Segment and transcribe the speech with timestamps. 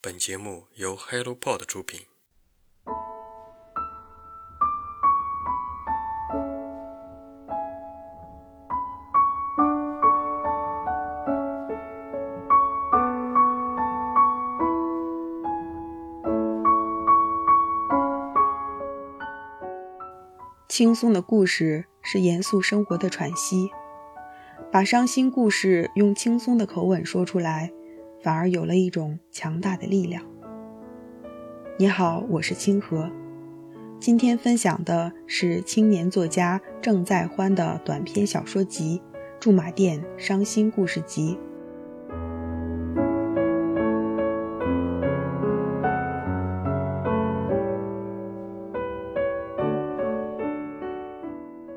[0.00, 2.02] 本节目由 HelloPod 出品。
[20.68, 23.72] 轻松的故事是严肃生活的喘息，
[24.70, 27.72] 把伤心故事用轻松的口吻说出来，
[28.20, 30.24] 反而有了一种强大的力量。
[31.78, 33.08] 你好，我是清河，
[34.00, 39.00] 今天分享的是青年作家郑在欢的短篇小说集
[39.38, 41.36] 《驻马店伤心故事集》。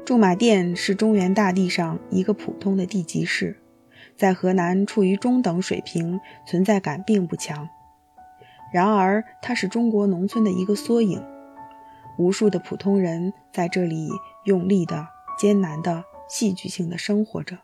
[0.03, 3.55] 驻马店是中原大地上一个普通的地级市，
[4.21, 7.67] 在河南处于中等水平，存在感并不强。
[8.71, 11.19] 然而，它是中国农村的一个缩影，
[12.19, 14.11] 无数的普通人在这里
[14.45, 15.07] 用力的、
[15.39, 17.57] 艰难的、戏剧性的生活着。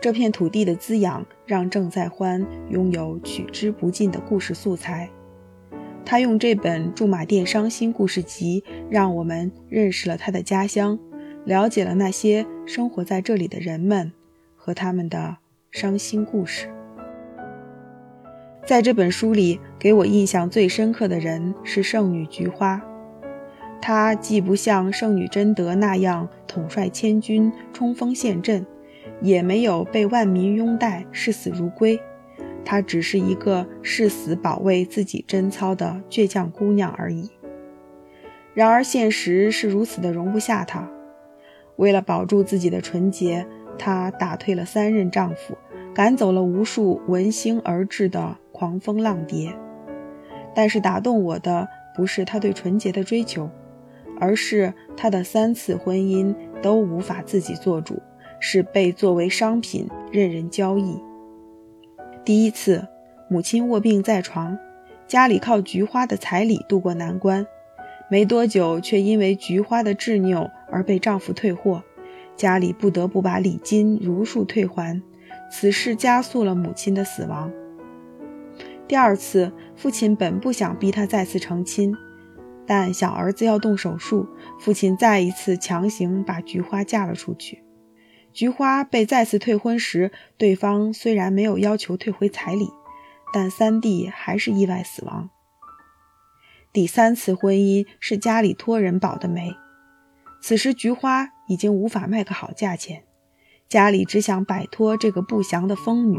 [0.00, 5.10] 这片土地的滋养让郑在欢拥有取之不尽的故事素材。
[6.06, 10.98] 他用这本《驻马店伤心故事集》，让我们认识了他的家乡。
[11.44, 14.10] 了解了那些生活在这里的人们
[14.64, 15.36] 和他们的
[15.70, 16.70] 伤心故事。
[18.64, 22.82] 在这本书里，给我印象最深刻的人是圣女菊花。
[23.82, 28.64] 她既不像圣女贞德那样统帅千军、冲锋陷阵，
[29.20, 32.00] 也没有被万民拥戴、视死如归。
[32.64, 37.30] 她只是一个誓死保卫自己贞操的倔强姑娘而已。
[38.54, 40.90] 然而，现实是如此的容不下她。
[41.76, 43.46] 为了保住自己的纯洁，
[43.78, 45.56] 她打退了三任丈夫，
[45.94, 49.54] 赶走了无数闻星而至的狂风浪蝶。
[50.54, 53.50] 但是打动我的不是她对纯洁的追求，
[54.20, 58.00] 而是她的三次婚姻都无法自己做主，
[58.40, 61.00] 是被作为商品任人交易。
[62.24, 62.86] 第一次，
[63.28, 64.56] 母亲卧病在床，
[65.06, 67.46] 家里靠菊花的彩礼渡过难关。
[68.08, 71.82] 没多久，却因为菊花的执拗而被丈夫退货，
[72.36, 75.02] 家里不得不把礼金如数退还。
[75.50, 77.52] 此事加速了母亲的死亡。
[78.88, 81.94] 第二次，父亲本不想逼她再次成亲，
[82.66, 84.28] 但小儿子要动手术，
[84.58, 87.62] 父亲再一次强行把菊花嫁了出去。
[88.32, 92.68] 菊花被再次退婚时，对方虽然没有要求退回彩礼，
[93.32, 95.30] 但三弟还是意外死亡。
[96.72, 99.54] 第三次婚姻是家里托人保的媒，
[100.42, 103.04] 此时菊花已经无法卖个好价钱，
[103.68, 106.18] 家里只想摆脱这个不祥的疯女，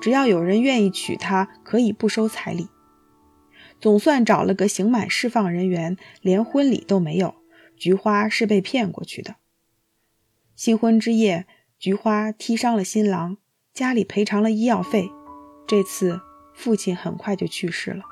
[0.00, 2.68] 只要有人愿意娶她，可以不收彩礼。
[3.80, 7.34] 总算找了个刑满释放人员，连婚礼都没有，
[7.76, 9.36] 菊花是被骗过去的。
[10.54, 11.46] 新婚之夜，
[11.78, 13.36] 菊花踢伤了新郎，
[13.74, 15.10] 家里赔偿了医药费，
[15.66, 16.22] 这次
[16.54, 18.02] 父亲很快就去世了。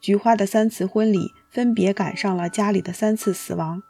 [0.00, 3.82] 菊花的三次婚礼分别赶上了家里的三次死亡，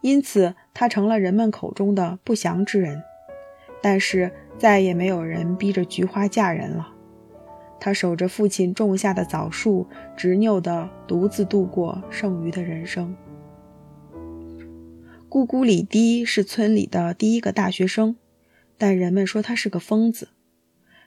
[0.00, 3.02] 因此他成了人们口中的不祥之人。
[3.82, 6.92] 但是再也没有人逼着菊花嫁人了，
[7.80, 13.16] 他守着父亲种下的枣树，执拗地独自度过剩余的人生。
[15.30, 18.16] 姑姑李堤是村里的第一个大学生，
[18.76, 20.28] 但人们说他是个疯子。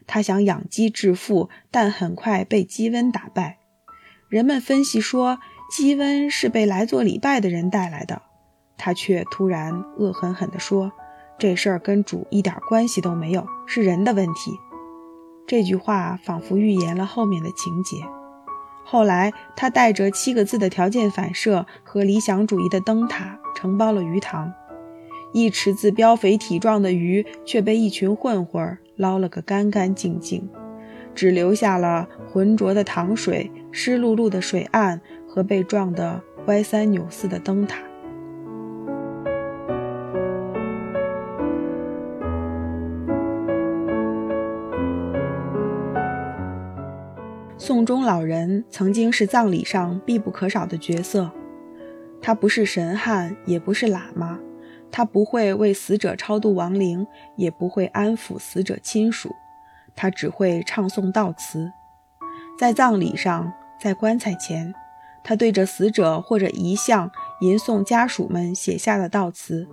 [0.08, 3.60] 他想养鸡致富，但很快被鸡瘟打败。
[4.30, 5.38] 人们分析说，
[5.72, 8.24] 鸡瘟是被来做礼拜的人带来的。
[8.78, 10.92] 他却突然恶狠狠地说
[11.40, 14.60] ：“这事儿跟主一点关系都没有，是人的问题。”
[15.46, 17.98] 这句话仿佛预言了后面的情节。
[18.86, 24.54] 后来，他带着七个字的条件反射和理想主义的灯塔承包了鱼塘，
[25.32, 30.50] 一池子膘肥体壮的鱼却被一群混混捞了个干干净净。
[31.16, 37.78] 只留下了浑浊的糖水、湿漉漉的水岸和被撞得歪三扭四的灯塔。
[47.66, 51.32] 宋钟老人曾经是葬礼上必不可少的角色，
[52.22, 54.38] 他不是神汉，也不是喇嘛，
[54.92, 57.08] 他不会为死者超度亡灵，
[57.38, 59.34] 也不会安抚死者亲属。
[59.96, 61.72] 他只会唱诵悼词，
[62.60, 64.76] 在葬礼上，在棺材前，
[65.24, 69.66] 他对着死者或者遗像吟诵家属们写下的悼词，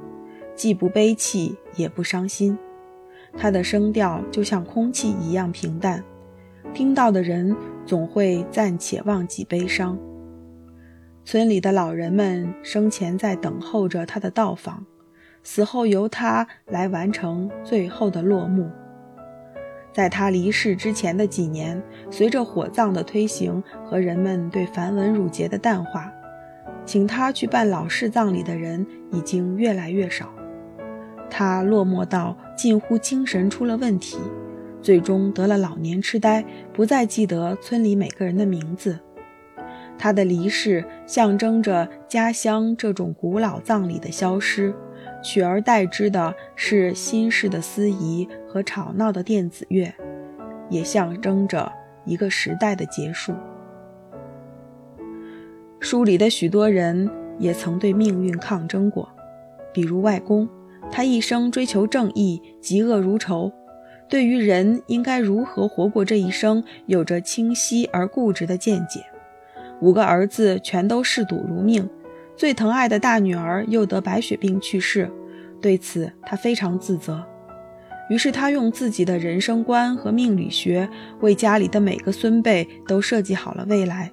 [0.55, 2.57] 既不悲泣，也不伤心。
[3.37, 6.05] 他的声调就像空气一样平淡，
[6.73, 7.57] 听到的人
[7.91, 9.99] 总会暂且忘记悲伤。
[11.25, 14.87] 村里的老人们生前在等候着他的到访，
[15.43, 18.71] 死后由他来完成最后的落幕。
[19.93, 21.83] 在他离世之前的几年，
[22.13, 26.13] 随着火葬的推行和人们对繁文缛节的淡化，
[26.85, 30.33] 请他去办老式葬礼的人已经越来越少。
[31.29, 34.17] 他落寞到近乎精神出了问题，
[34.82, 38.99] 最终得了老年痴呆，不再记得村里每个人的名字。
[39.99, 44.75] 他的离世象征着家乡这种古老葬礼的消失。
[45.23, 49.93] 取而代之的是新式的司仪和吵闹的电子乐，
[50.71, 51.71] 也象征着
[52.06, 53.35] 一个时代的结束。
[55.79, 59.06] 书里的许多人也曾对命运抗争过，
[59.75, 60.49] 比如外公，
[60.91, 63.53] 他一生追求正义，嫉恶如仇，
[64.11, 69.05] 对于人应该如何活过这一生，有着清晰而固执的见解。
[69.81, 71.89] 五个儿子全都嗜赌如命。
[72.37, 75.11] 最疼爱的大女儿又得白血病去世，
[75.61, 77.25] 对此他非常自责。
[78.09, 80.89] 于是他用自己的人生观和命理学
[81.21, 84.11] 为家里的每个孙辈都设计好了未来。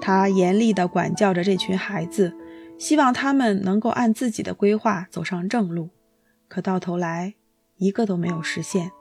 [0.00, 2.32] 他严厉地管教着这群孩子，
[2.78, 5.90] 希望他们能够按自己的规划走上正路。
[6.48, 7.34] 可到头来，
[7.82, 8.92] 一个都没有实现。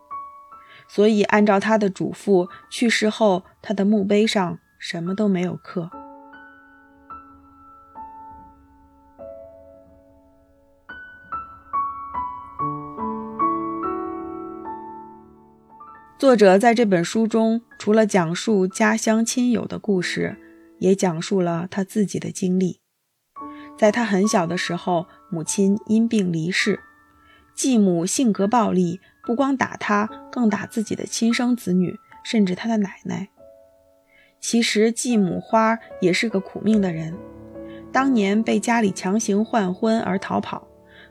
[0.87, 5.91] 所以，按照他的嘱咐，去世后他的墓碑上什么都没有刻。
[16.17, 20.37] 作者在这本书中，除了讲述家乡亲友的故事，
[20.79, 22.79] 也讲述了他自己的经历。
[23.77, 26.79] 在他很小的时候，母亲因病离世，
[27.61, 33.29] 继母性格暴力，不光打他，更打自己的亲生子女，甚至他的奶奶。
[34.39, 37.15] 其实继母花也是个苦命的人，
[37.91, 40.67] 当年被家里强行换婚而逃跑，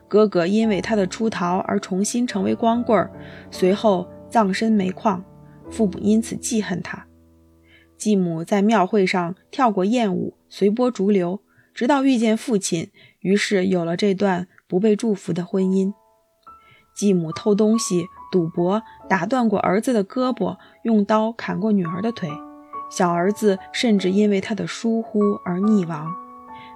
[0.09, 3.09] 哥哥因为他的出逃而重新成为光棍儿，
[3.49, 4.05] 随后。
[4.29, 5.23] 葬身煤矿，
[5.69, 7.07] 父母因此记恨他。
[7.97, 11.41] 继母在庙会上跳过艳舞，随波逐流，
[11.73, 15.93] 直到遇见父亲，于是有了这段不被祝福的婚姻。
[17.01, 22.29] 继母偷东西、赌博，打断过儿子的胳膊，用刀砍过女儿的腿，
[22.91, 26.13] 小儿子甚至因为他的疏忽而溺亡。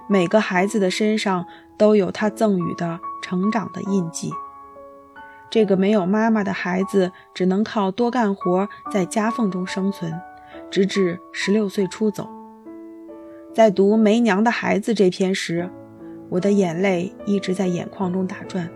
[0.08, 1.46] 每个孩子的身上
[1.78, 4.32] 都有他赠予的成长的印记。
[5.48, 10.12] 这个没有妈妈的孩子只能靠多干活，在夹缝中生存，
[10.68, 12.28] 直至十六岁出走。
[13.54, 15.70] 在读《没娘的孩子》这篇时，
[16.30, 18.68] 我的眼泪一直在眼眶中打转。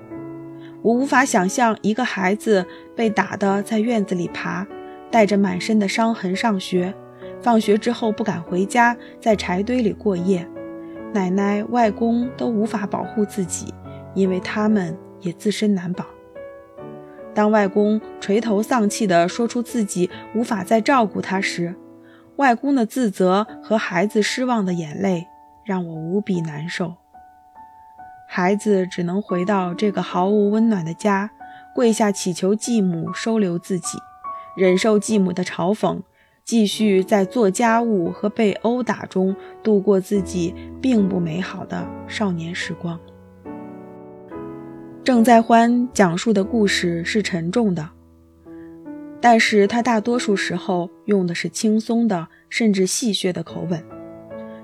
[0.82, 2.66] 我无法想象一个孩子
[2.96, 4.66] 被打得在院子里爬，
[5.10, 6.94] 带着满身的伤痕上学，
[7.40, 10.48] 放学之后不敢回家，在柴堆里过夜，
[11.12, 13.74] 奶奶、外公都无法保护自己，
[14.14, 16.06] 因为他们也自身难保。
[17.34, 21.74] 当外公垂头丧气地说出自己无法再照顾他时，
[22.36, 25.26] 外公的自责和孩子失望的眼泪
[25.64, 26.94] 让我无比难受。
[28.32, 31.28] 孩子只能回到这个毫无温暖的家，
[31.74, 33.98] 跪下祈求继母收留自己，
[34.56, 35.98] 忍受继母的嘲讽，
[36.44, 42.96] 继续在做家务和被殴打中度过自己并不美好的少年时光。
[45.02, 47.90] 郑在欢讲述的故事是沉重的，
[49.20, 53.82] 但是他大多数时候用的是轻松的，甚至戏谑的口吻。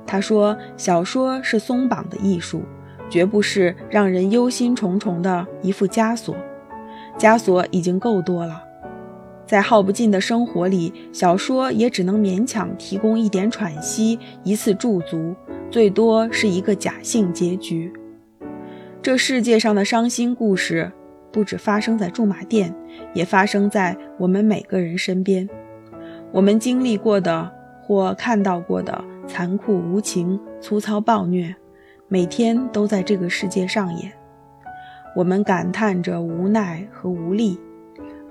[0.07, 2.63] 他说：“小说是松绑的艺术，
[3.09, 6.37] 绝不是让人忧心忡忡的一副枷锁。
[7.19, 8.63] 枷锁已经够多了，
[9.47, 15.35] 在耗不尽的生活里，小说也只能勉强提供一点喘息，一次驻足，
[15.71, 17.93] 最多是一个假性结局。”
[19.01, 20.91] 这世界上的伤心故事，
[21.33, 22.75] 不止发生在驻马店，
[23.15, 25.49] 也发生在我们每个人身边。
[26.33, 27.51] 我们经历过的
[27.83, 31.55] 或看到过的残酷无情、粗糙暴虐，
[32.09, 34.13] 每天都在这个世界上演。
[35.17, 37.59] 我们感叹着无奈和无力，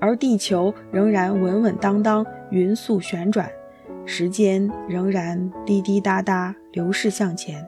[0.00, 3.50] 而地球仍然稳稳当当、匀速旋转，
[4.06, 7.66] 时间仍然滴滴答答流逝向前。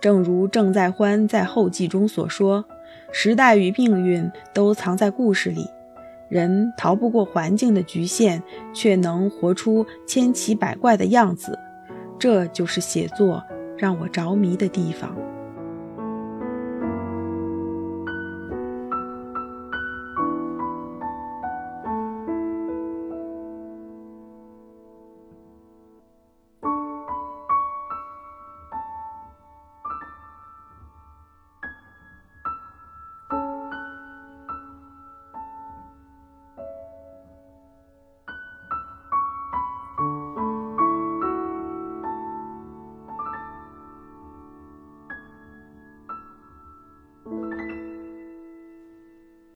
[0.00, 2.64] 正如郑在欢在后记中所说
[3.10, 5.66] ：“时代与命运都藏在故事里，
[6.28, 8.40] 人逃不过环境的局限，
[8.72, 11.58] 却能活出千奇百怪的样子。
[12.18, 13.42] 这就是写作
[13.80, 15.16] 让我着迷的地方。”